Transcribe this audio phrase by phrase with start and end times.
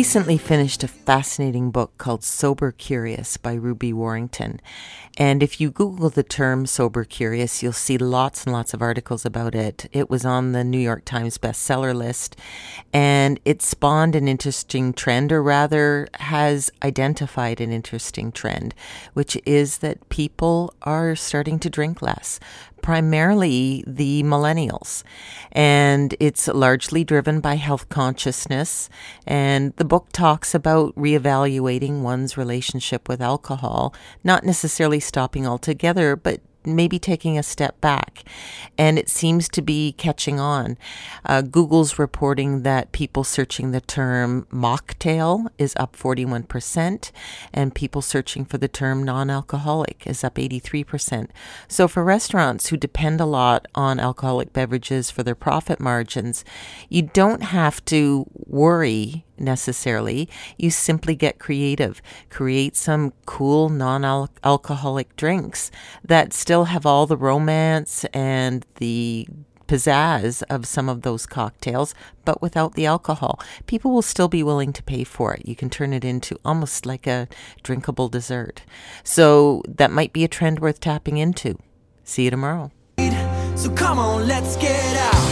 [0.00, 4.58] recently finished a fascinating book called Sober Curious by Ruby Warrington.
[5.18, 9.26] And if you Google the term Sober Curious, you'll see lots and lots of articles
[9.26, 9.90] about it.
[9.92, 12.34] It was on the New York Times bestseller list,
[12.94, 18.74] and it spawned an interesting trend, or rather, has identified an interesting trend,
[19.12, 22.40] which is that people are starting to drink less
[22.82, 25.02] primarily the millennials.
[25.52, 28.88] And it's largely driven by health consciousness.
[29.26, 33.94] And the book talks about reevaluating one's relationship with alcohol,
[34.24, 38.24] not necessarily stopping altogether, but maybe taking a step back.
[38.76, 40.76] And it seems to be catching on.
[41.24, 47.10] Uh, Google's reporting that people searching the term mocktail is up 41%,
[47.52, 51.28] and people searching for the term non alcoholic is up 83%.
[51.68, 56.44] So, for restaurants who depend a lot on alcoholic beverages for their profit margins,
[56.88, 60.28] you don't have to worry necessarily.
[60.56, 62.02] You simply get creative.
[62.28, 64.04] Create some cool non
[64.44, 65.70] alcoholic drinks
[66.04, 69.26] that still have all the romance and the
[69.70, 73.38] pizzazz of some of those cocktails, but without the alcohol.
[73.66, 75.46] People will still be willing to pay for it.
[75.46, 77.28] You can turn it into almost like a
[77.62, 78.64] drinkable dessert.
[79.04, 81.56] So that might be a trend worth tapping into.
[82.02, 82.72] See you tomorrow.
[83.54, 85.29] So come on, let's get out.